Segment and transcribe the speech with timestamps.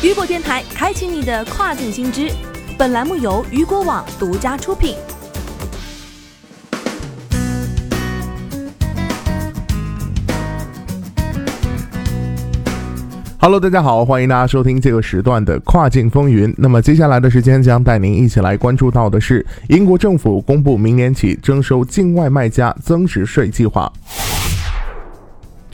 [0.00, 2.30] 雨果电台开启你的跨境新知，
[2.78, 4.94] 本栏目由雨果网独家出品。
[13.40, 16.54] Hello，大家好，欢迎大家收听这个时段的跨境风云。
[16.56, 23.92] 那么接下来的时间将带您一起来关注到的是，英国政府公布明年起征收境外卖家增值税计划。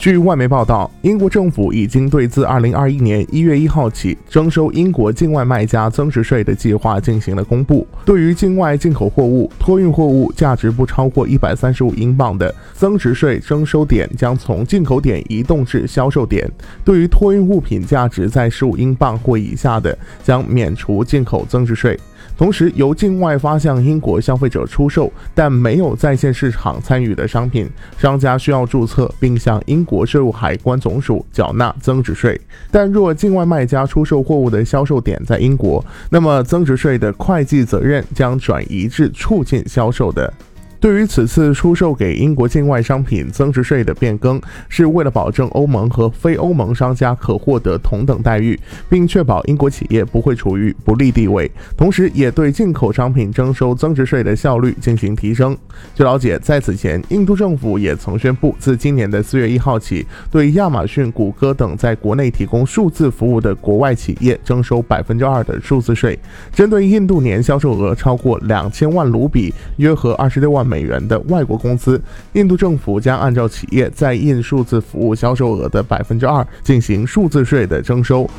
[0.05, 7.87] 据外媒报道，英国政府已经对自2021年1月1号起征收英国境外卖家增值税的计划进行了公布。
[8.05, 16.47] 对于境外进口货物、托运货物价值不超过135英镑的，增值税征收点将从进口点移动至销售点；
[16.83, 21.99] 对于托运物品价值在15英镑或以下的，将免除进口增值税。
[22.37, 32.39] 同时，由境外发向英国消费者出售但没有在线市场参与的商品，商家需要注册并向英国税务海关总署缴纳增值税。
[32.69, 40.33] 但若境外卖家出售货物的销售点在英国，那么增值税的会计责任将转移至促进销售的。
[40.79, 48.59] 对于此次出售给英国境外商品增值税的变更，是为了保证欧盟和非欧盟商家可获得同等待遇，
[48.89, 55.57] 并确保英国企业不会处于不利地位，同时也对进口商品征收增值税的效率进行提升。
[55.93, 66.17] 据了解，在此前，印度政府也曾宣布，自今年的四月一号起，对亚马逊、谷歌等在国内提供数字服务的国外企业征收百分之二的数字税。
[66.53, 70.81] 针对印度年销售额超过两千万卢比（约合二十六万美）。
[70.85, 71.99] 元的外国公司，
[72.33, 78.29] 印度政府将按照企业在印数字服务销售额的百分之二进行数字税的征收。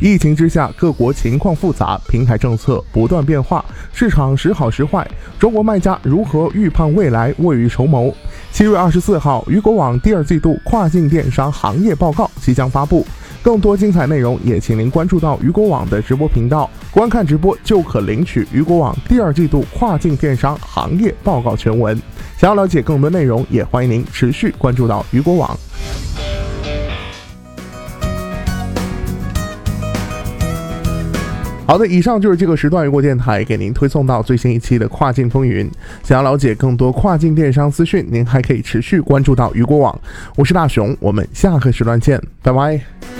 [0.00, 5.04] 疫情之下，各国情况复杂，平台政策不断变化，市场时好时坏。
[5.38, 8.14] 中国卖家如何预判未来，未雨绸缪？
[8.52, 13.04] 七月二十四号，雨果网第二季度跨境电商行业报告即将发布。
[13.46, 21.96] 更多精彩内容，也请您关注到雨果网的直播频道，观看直播就可领取雨果网第二季度跨境电商行业报告全文。
[22.36, 25.56] 想要了解更多内容，也欢迎您持续关注到雨果网。
[31.68, 35.70] 好的，以上就是这个时段雨果电台给您推送到最新一期的跨境风云。
[36.02, 39.96] 想要了解更多跨境电商资讯，您还可以持续关注到雨果网。
[40.34, 43.15] 我是大熊，我们下个时段见，拜拜。